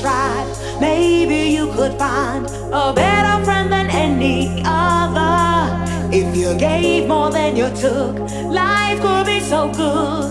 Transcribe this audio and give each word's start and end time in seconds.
tried. 0.00 0.46
Maybe 0.80 1.50
you 1.50 1.66
could 1.72 1.94
find 1.98 2.46
a 2.72 2.92
better 2.92 3.44
friend 3.44 3.70
than 3.72 3.90
any 3.90 4.62
other. 4.64 5.72
If 6.12 6.36
you 6.36 6.56
gave 6.58 7.06
more 7.08 7.30
than 7.30 7.56
you 7.56 7.68
took, 7.70 8.18
life 8.50 9.00
could 9.00 9.26
be 9.26 9.40
so 9.40 9.68
good. 9.72 10.30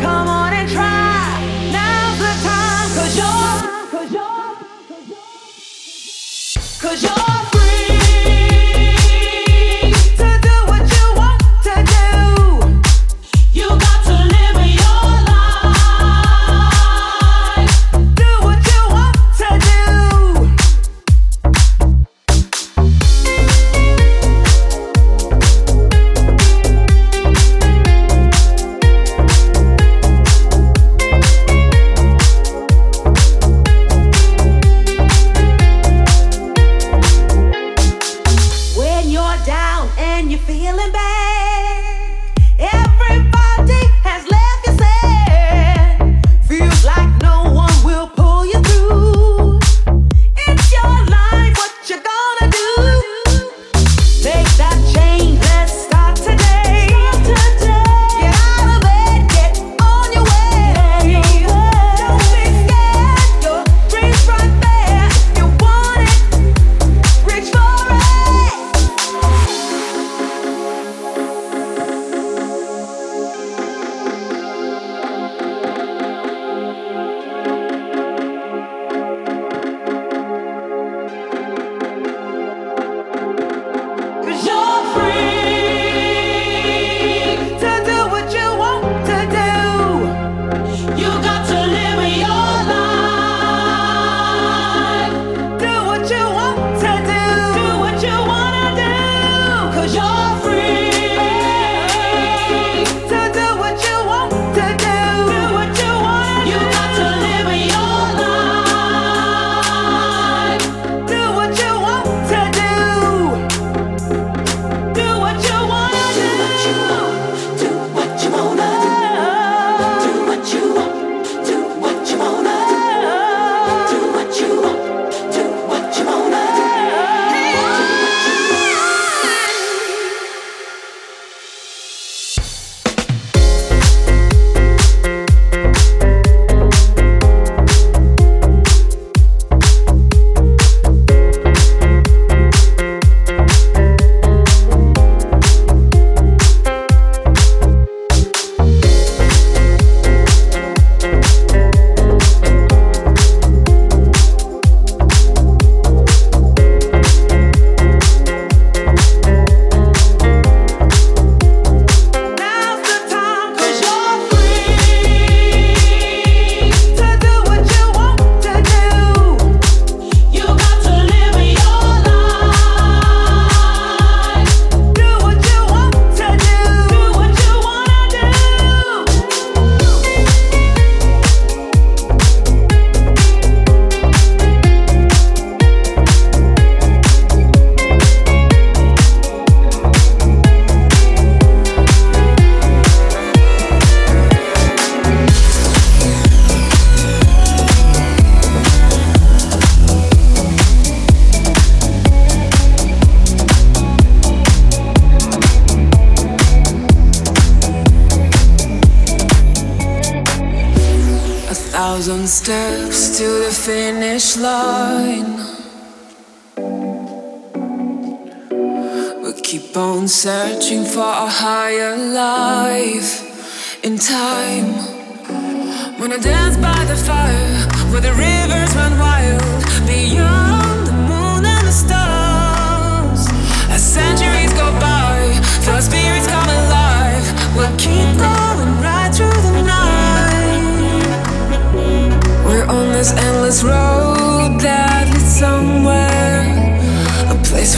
Come 0.00 0.28
on 0.28 0.52
and 0.52 0.68
try. 0.68 1.38
Now's 1.72 2.18
the 2.18 2.34
time, 2.48 2.88
cause 2.96 3.16
you're. 3.20 3.60
Cause 3.92 4.10
you're. 4.12 4.56
Cause 6.80 7.02
you're. 7.02 7.23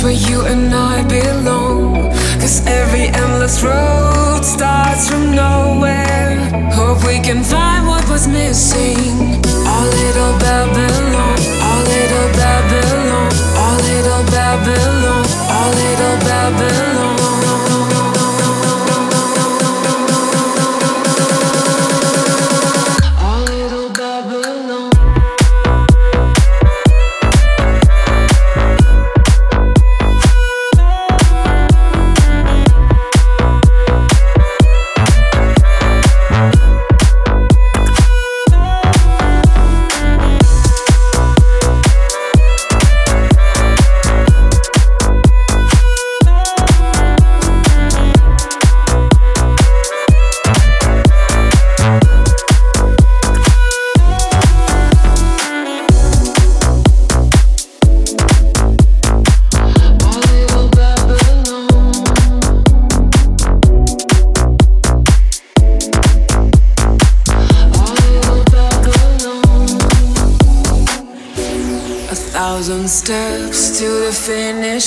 Where 0.07 0.15
you 0.31 0.41
and 0.47 0.73
I 0.73 1.03
belong. 1.09 2.13
Cause 2.41 2.65
every 2.65 3.07
endless 3.23 3.61
road 3.65 4.43
starts 4.45 5.11
from 5.11 5.35
nowhere. 5.35 6.39
Hope 6.79 7.05
we 7.05 7.19
can 7.19 7.43
find 7.43 7.89
what 7.89 8.09
was 8.09 8.29
missing. 8.29 9.03
Our 9.73 9.87
little 9.99 10.35
Babylon, 10.47 11.37
our 11.69 11.83
little 11.95 12.29
Babylon, 12.41 13.31
our 13.65 13.77
little 13.89 14.25
Babylon, 14.37 14.86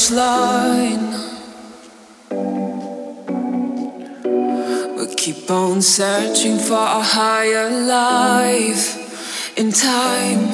finish 0.09 0.11
line. 0.11 1.13
We 4.97 5.15
keep 5.15 5.49
on 5.49 5.81
searching 5.81 6.57
for 6.57 6.73
a 6.73 7.01
higher 7.01 7.69
life 7.69 9.57
in 9.57 9.71
time. 9.71 10.47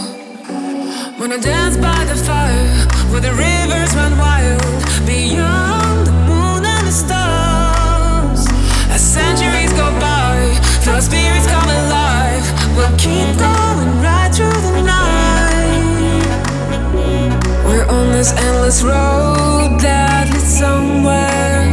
When 1.19 1.31
I 1.31 1.37
dance 1.37 1.77
by 1.77 2.05
the 2.05 2.15
fire, 2.15 2.87
where 3.11 3.21
the 3.21 3.31
rivers 3.31 3.95
run 3.95 4.17
wild, 4.17 4.83
beyond 5.05 6.07
the 6.07 6.11
moon 6.11 6.65
and 6.65 6.87
the 6.87 6.91
stars. 6.91 8.47
As 8.89 9.01
centuries 9.01 9.71
go 9.73 9.91
by, 9.99 10.53
feel 10.83 11.01
spirits 11.01 11.47
come 11.47 11.69
alive. 11.69 12.45
We'll 12.75 12.97
keep 12.97 13.37
going 13.37 14.01
right 14.01 14.31
through 14.33 14.61
the 14.67 14.74
this 18.15 18.31
endless 18.31 18.81
road 18.81 19.77
that 19.81 20.29
leads 20.31 20.57
somewhere. 20.59 21.67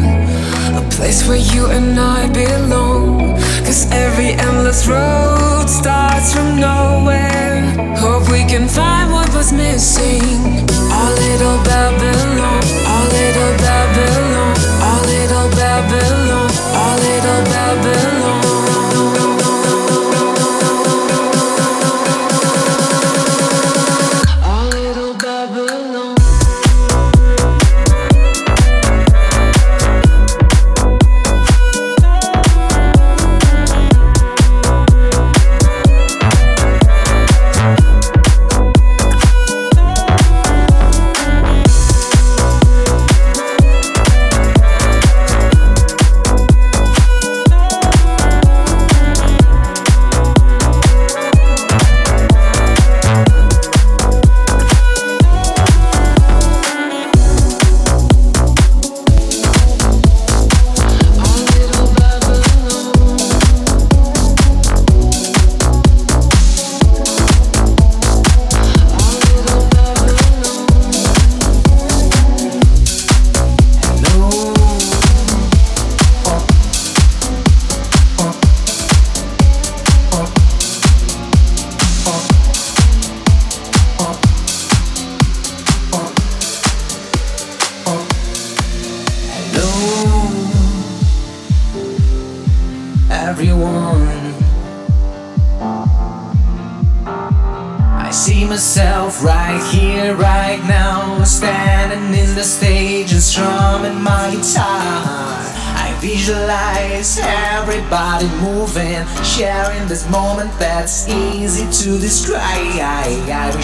A 0.77 0.83
place 0.91 1.27
where 1.29 1.37
you 1.37 1.67
and 1.67 1.99
I 1.99 2.29
belong. 2.33 3.37
Cause 3.65 3.89
every 3.93 4.33
endless 4.33 4.89
road 4.89 5.67
starts 5.69 6.35
from 6.35 6.59
nowhere. 6.59 7.63
Hope 7.97 8.29
we 8.33 8.45
can 8.45 8.67
find 8.67 9.13
what 9.13 9.33
was 9.33 9.53
missing. 9.53 10.52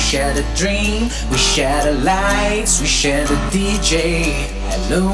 We 0.09 0.12
share 0.12 0.33
the 0.33 0.45
dream, 0.57 1.11
we 1.31 1.37
share 1.37 1.85
the 1.85 2.00
lights, 2.00 2.81
we 2.81 2.87
share 2.87 3.27
the 3.27 3.35
DJ. 3.53 4.33
Hello, 4.71 5.05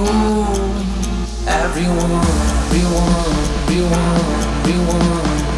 everyone, 1.49 2.23
everyone, 2.71 3.35
everyone, 3.67 4.15
everyone, 4.63 5.03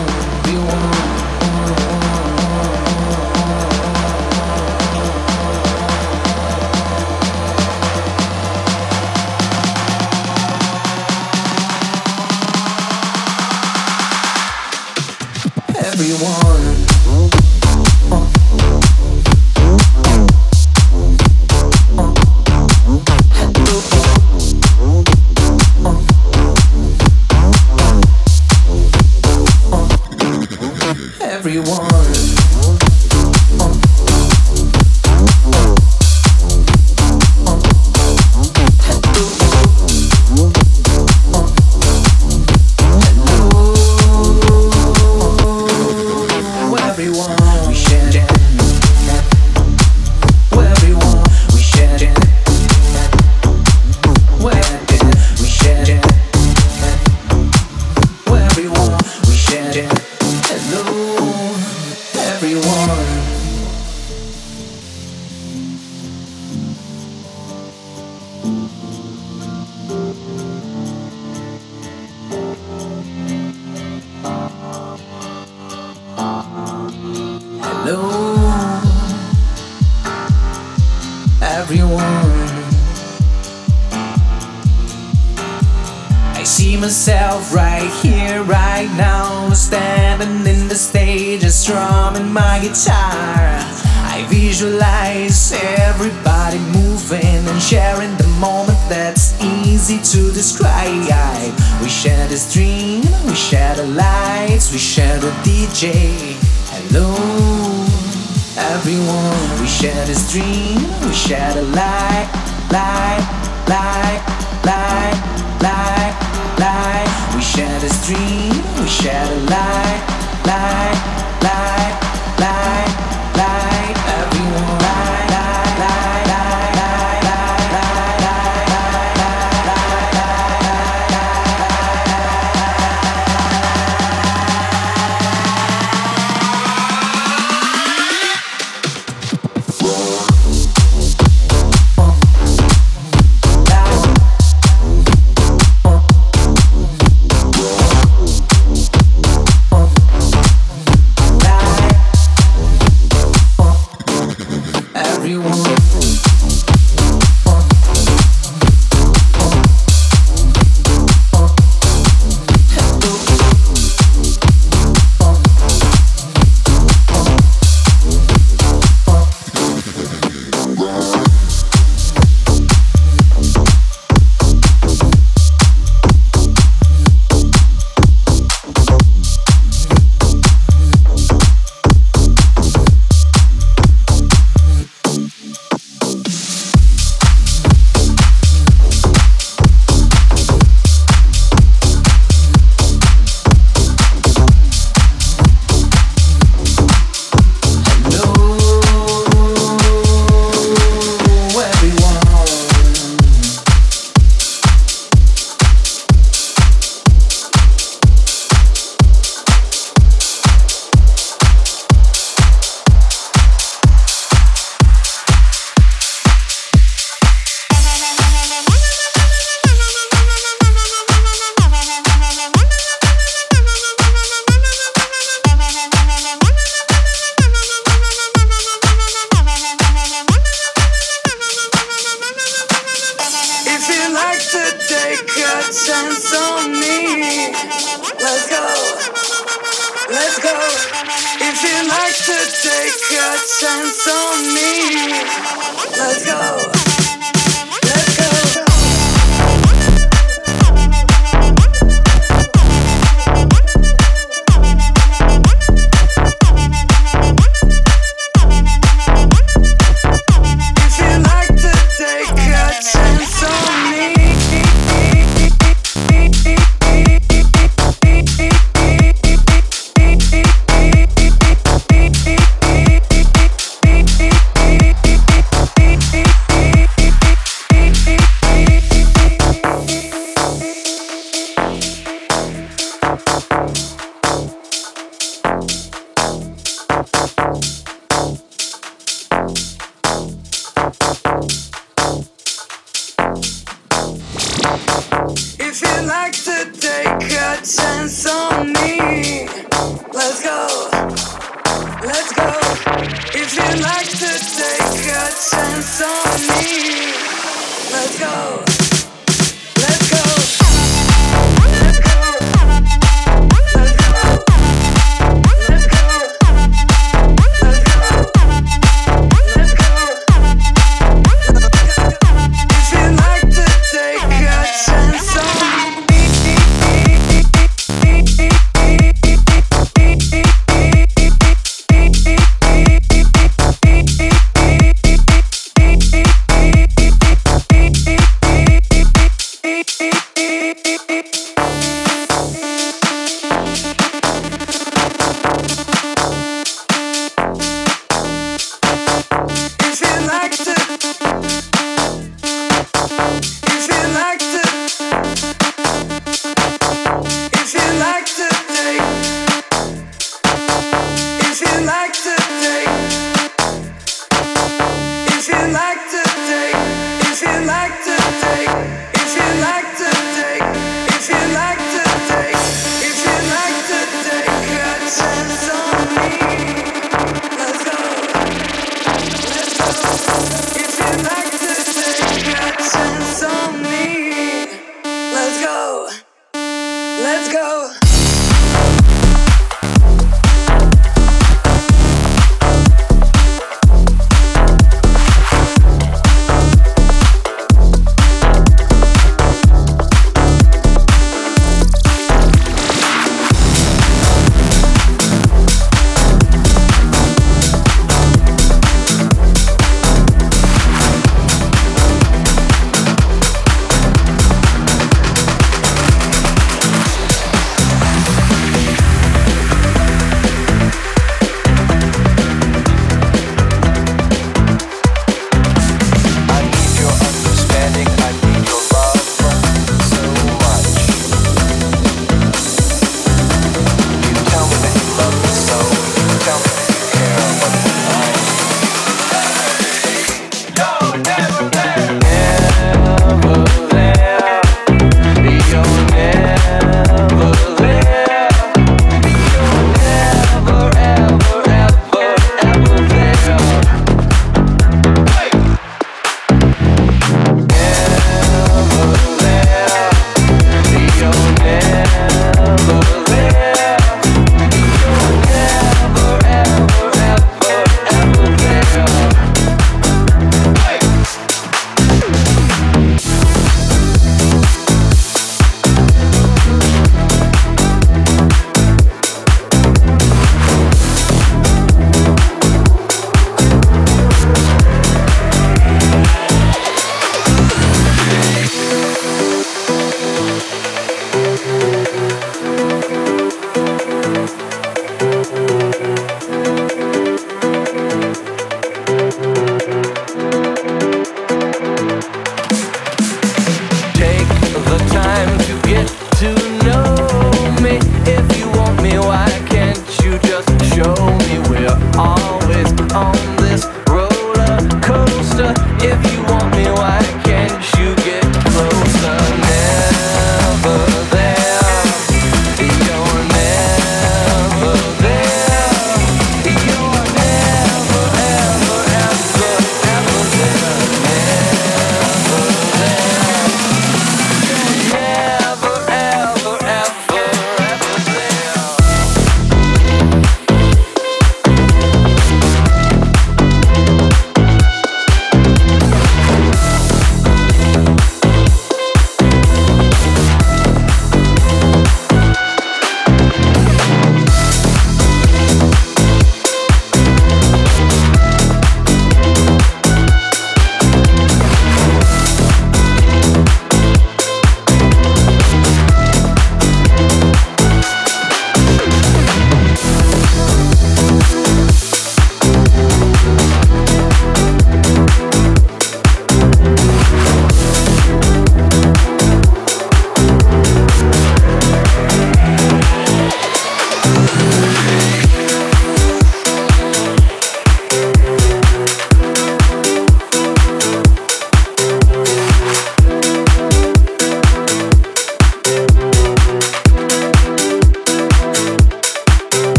dream, 110.30 110.78
we 111.00 111.12
shared 111.12 111.56
a 111.56 111.62
light. 111.62 112.09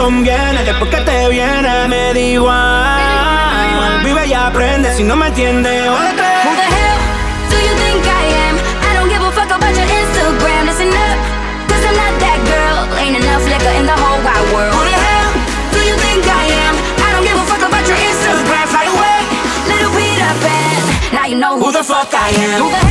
conviene, 0.00 0.64
después 0.64 0.90
que 0.90 1.00
te 1.02 1.28
viene 1.28 1.88
me 1.88 2.14
da 2.14 2.18
igual. 2.18 4.02
Vive 4.02 4.26
y 4.26 4.32
aprende, 4.32 4.94
si 4.96 5.02
no 5.04 5.14
me 5.14 5.26
entiende, 5.26 5.70
vete. 5.70 6.30
Who 6.44 6.52
the 6.56 6.68
hell 6.76 6.98
do 7.50 7.56
you 7.66 7.74
think 7.82 8.02
I 8.06 8.24
am? 8.46 8.56
I 8.88 8.90
don't 8.96 9.10
give 9.10 9.20
a 9.20 9.30
fuck 9.30 9.50
about 9.50 9.74
your 9.76 9.88
Instagram. 10.00 10.64
Listen 10.64 10.88
up, 10.88 11.18
cause 11.68 11.84
I'm 11.84 11.96
not 12.02 12.14
that 12.24 12.40
girl. 12.48 12.78
Ain't 12.98 13.16
enough 13.22 13.44
liquor 13.44 13.74
in 13.76 13.84
the 13.84 13.96
whole 14.02 14.20
wide 14.24 14.48
world. 14.54 14.72
Who 14.74 14.82
the 14.88 14.96
hell 14.96 15.30
do 15.74 15.80
you 15.84 15.96
think 16.04 16.24
I 16.24 16.44
am? 16.64 16.74
I 17.04 17.08
don't 17.12 17.24
give 17.28 17.36
a 17.36 17.44
fuck 17.44 17.62
about 17.68 17.84
your 17.86 18.00
Instagram. 18.10 18.66
Fly 18.72 18.84
away, 18.88 19.20
little 19.68 19.92
Peter 19.92 20.32
Pan. 20.40 20.80
Now 21.12 21.26
you 21.26 21.36
know 21.36 21.58
who, 21.58 21.66
who 21.66 21.72
the 21.72 21.84
fuck 21.84 22.08
I 22.14 22.30
am. 22.56 22.89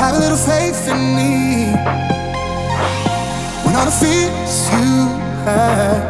Have 0.00 0.14
a 0.14 0.18
little 0.18 0.38
faith 0.38 0.88
in 0.88 1.14
me. 1.14 1.74
When 3.64 3.76
all 3.76 3.84
the 3.84 3.92
fears 3.92 4.70
you 4.72 5.08
have 5.44 6.00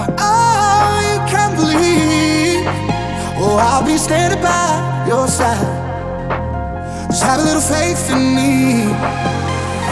are 0.00 0.12
all 0.18 1.02
you 1.06 1.18
can 1.30 1.54
believe, 1.54 2.66
oh, 3.38 3.58
I'll 3.62 3.86
be 3.86 3.96
standing 3.96 4.42
by 4.42 5.06
your 5.06 5.28
side. 5.28 5.70
Just 7.06 7.22
have 7.22 7.38
a 7.38 7.44
little 7.44 7.60
faith 7.60 8.10
in 8.10 8.34
me. 8.34 8.90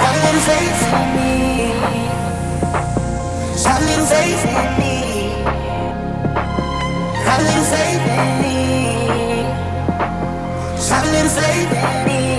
Have 0.02 0.16
a 0.18 0.20
little 0.26 0.44
faith 0.50 0.82
in 0.98 1.06
me. 1.14 1.30
Just 3.52 3.66
have 3.68 3.80
a 3.80 3.86
little 3.86 4.06
faith 4.06 4.44
in 4.44 4.54
me. 4.80 4.96
Have 7.26 7.40
a 7.40 7.44
little 7.44 7.68
faith 7.74 8.02
in 8.10 8.42
me. 8.42 9.33
Traveling 10.86 11.22
to 11.22 11.28
sleep. 11.30 12.33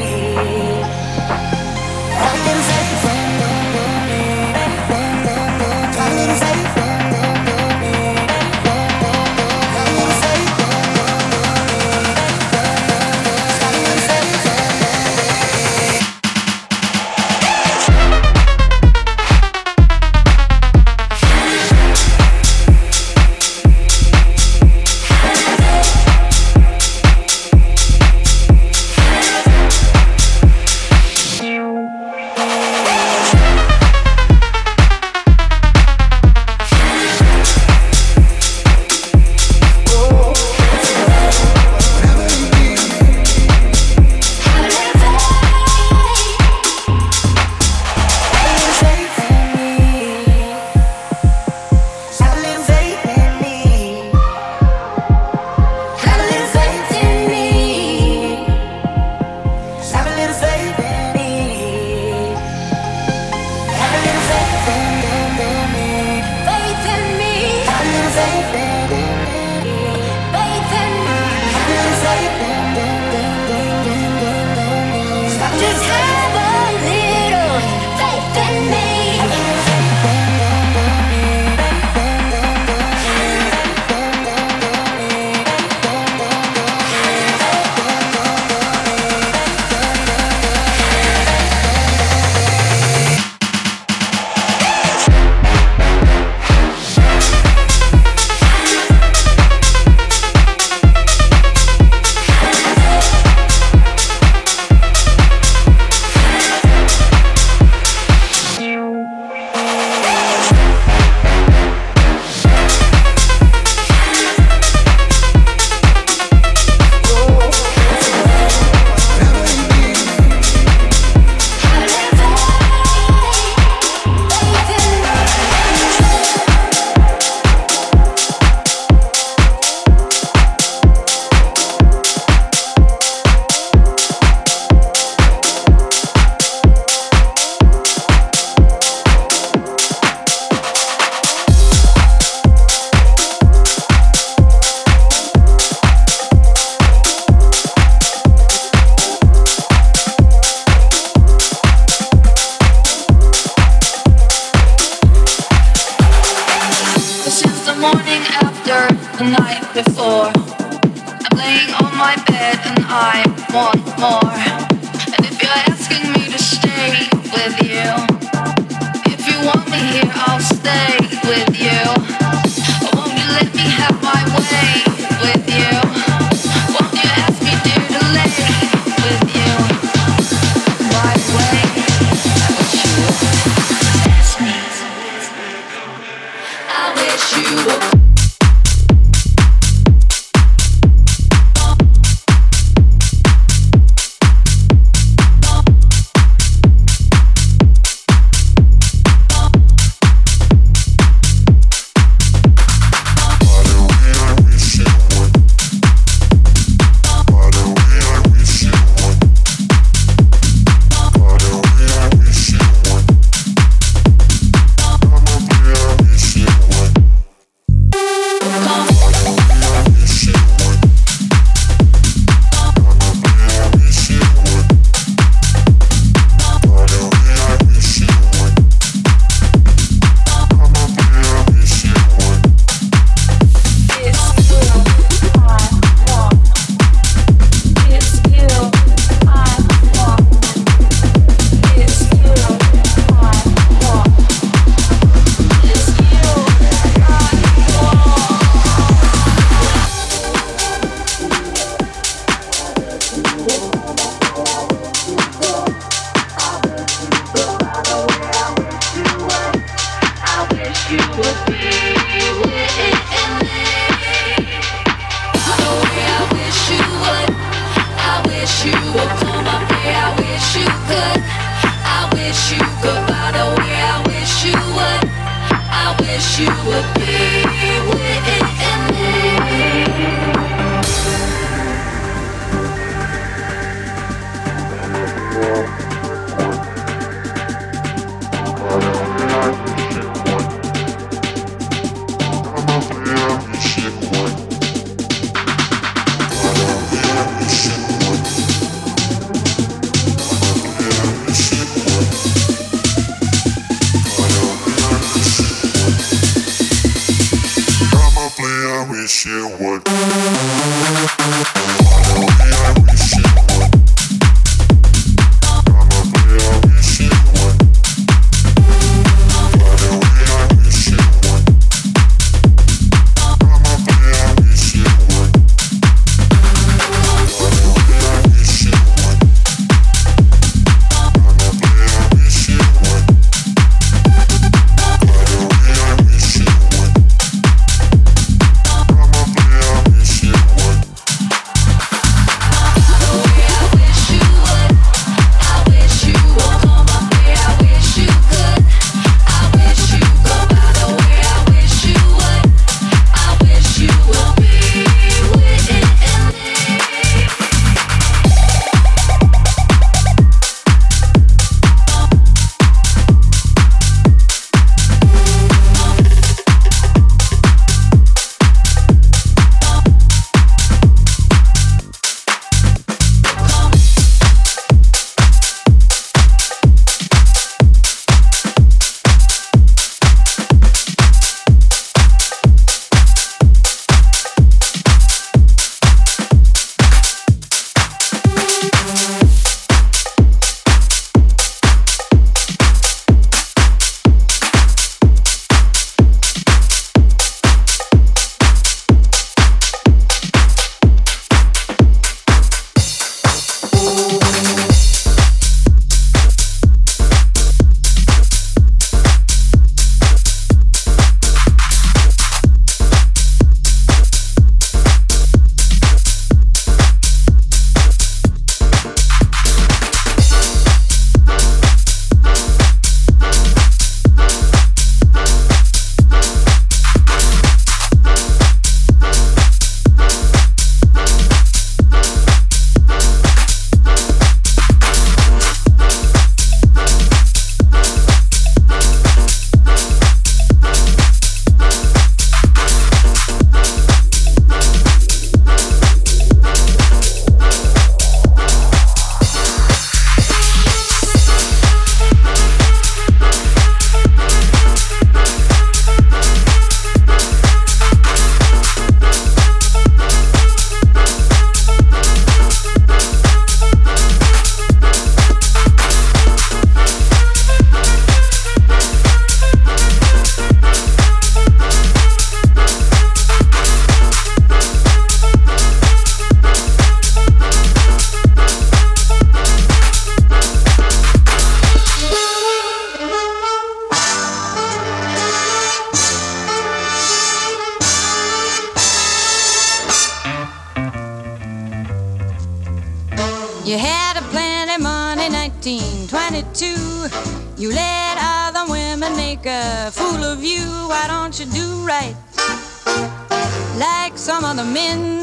Other 504.57 504.63
men 504.71 505.14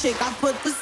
chick. 0.00 0.16
I 0.22 0.32
put 0.40 0.54
the 0.62 0.79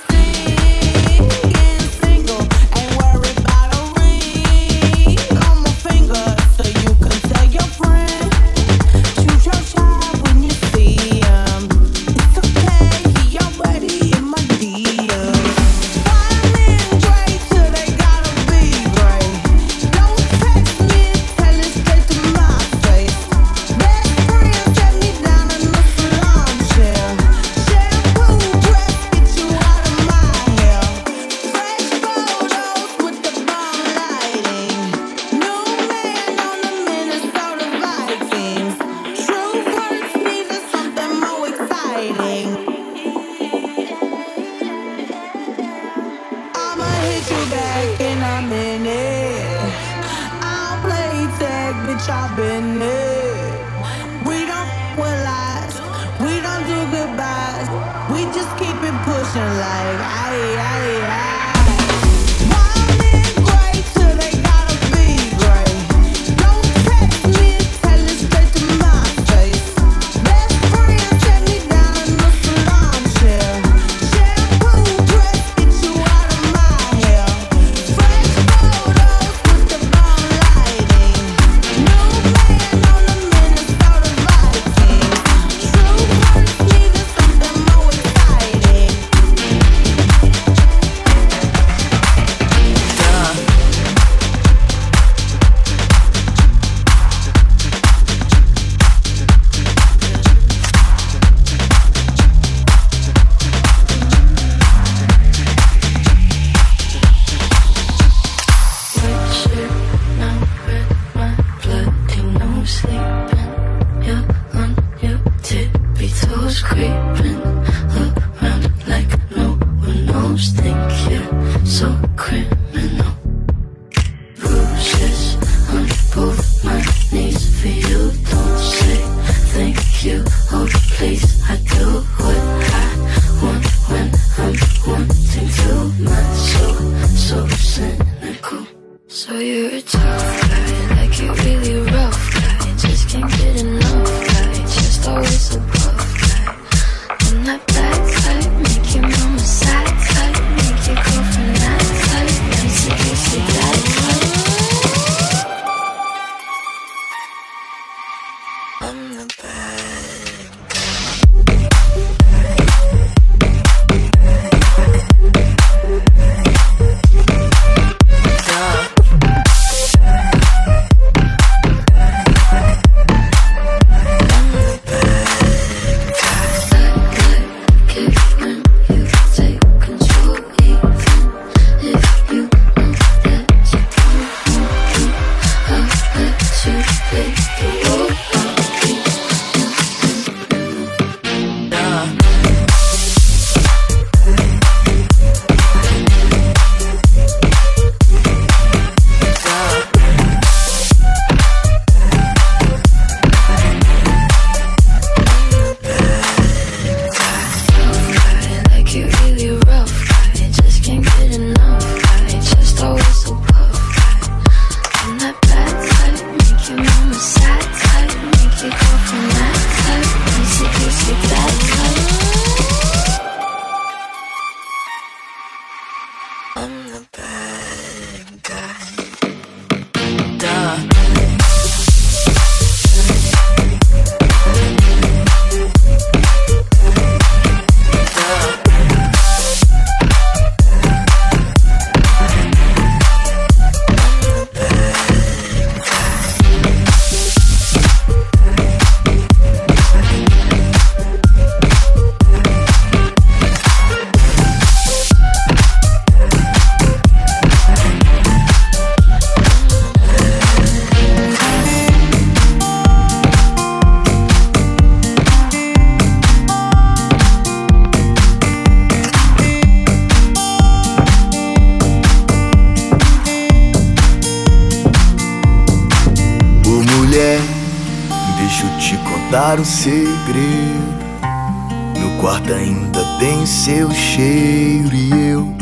Ainda 282.54 283.04
tem 283.18 283.44
seu 283.44 283.90
cheiro 283.90 284.94
e 284.94 285.30
eu 285.30 285.54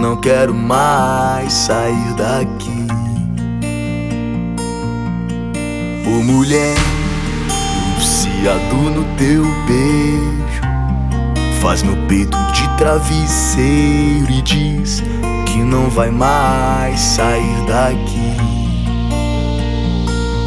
não 0.00 0.20
quero 0.20 0.54
mais 0.54 1.52
sair 1.52 2.14
daqui. 2.14 2.86
Ô 6.06 6.22
mulher, 6.22 6.76
viciado 7.96 8.76
no 8.76 9.04
teu 9.16 9.44
beijo, 9.66 10.62
faz 11.60 11.82
meu 11.82 11.96
peito 12.06 12.38
de 12.52 12.68
travesseiro 12.76 14.30
e 14.30 14.42
diz 14.42 15.02
que 15.44 15.58
não 15.58 15.90
vai 15.90 16.10
mais 16.10 17.00
sair 17.00 17.66
daqui. 17.66 18.36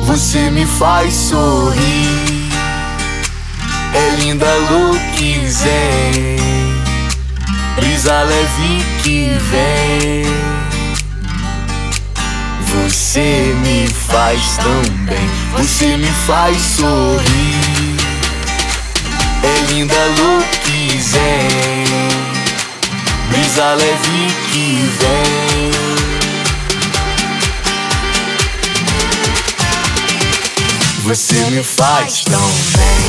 Você 0.05 0.49
me 0.49 0.65
faz 0.65 1.13
sorrir. 1.13 2.30
É 3.93 4.15
linda 4.17 4.45
looking 4.69 5.47
zen. 5.47 6.37
Brisa 7.75 8.23
leve 8.23 8.85
que 9.03 9.37
vem. 9.49 10.25
Você 12.71 13.53
me 13.61 13.87
faz 13.87 14.57
tão 14.57 14.81
bem. 15.05 15.29
Você 15.57 15.97
me 15.97 16.11
faz 16.25 16.57
sorrir. 16.57 17.97
É 19.43 19.73
linda 19.73 19.95
looking 20.17 21.01
zen. 21.01 21.85
Brisa 23.29 23.73
leve 23.73 24.27
que 24.51 24.89
vem. 24.99 25.71
Você 31.03 31.35
me 31.49 31.61
faz 31.63 32.23
tão 32.23 32.39
bem. 32.39 33.00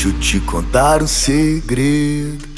Deixa 0.00 0.08
eu 0.08 0.20
te 0.20 0.40
contar 0.40 1.02
um 1.02 1.06
segredo. 1.06 2.48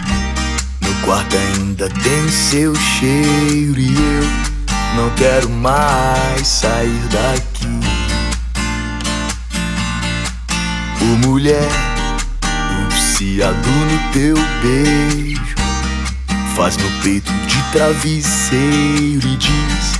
Meu 0.81 0.95
quarto 1.05 1.37
ainda 1.37 1.89
tem 1.89 2.29
seu 2.31 2.73
cheiro 2.77 3.81
e 3.81 3.97
eu 3.97 4.95
não 4.95 5.11
quero 5.17 5.51
mais 5.51 6.47
sair 6.47 7.03
daqui. 7.11 7.67
Ô 11.01 11.27
mulher, 11.27 11.69
viciado 12.91 13.69
no 13.69 14.13
teu 14.13 14.37
beijo, 14.63 15.57
faz 16.55 16.77
meu 16.77 16.91
peito 17.03 17.33
de 17.33 17.61
travesseiro 17.73 19.27
e 19.27 19.37
diz 19.37 19.93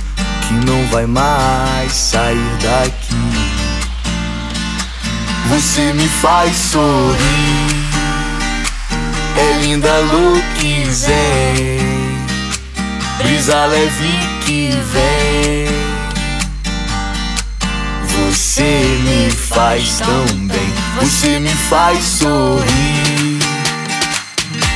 que 0.47 0.53
não 0.65 0.87
vai 0.87 1.05
mais 1.05 1.91
sair 1.91 2.57
daqui. 2.61 3.42
Você 5.49 5.93
me 5.93 6.07
faz 6.07 6.55
sorrir. 6.55 7.83
É 9.35 9.57
linda 9.61 9.91
look 9.99 10.91
zen 10.91 12.23
Brisa 13.17 13.65
leve 13.65 14.19
que 14.45 14.69
vem. 14.91 15.67
Você 18.29 18.63
me 19.03 19.31
faz 19.31 19.99
tão 19.99 20.25
bem. 20.47 20.73
Você 21.01 21.39
me 21.39 21.49
faz 21.49 22.03
sorrir. 22.03 23.39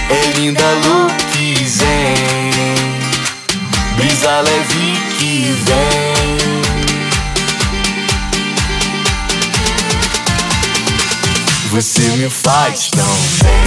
É 0.09 0.39
linda 0.39 0.63
look 0.86 1.65
zen 1.65 2.61
Brisa 3.95 4.41
leve 4.41 4.99
que 5.18 5.55
vem 5.65 6.16
Você 11.70 12.01
me 12.15 12.30
faz 12.30 12.89
tão 12.89 13.03
bem 13.43 13.66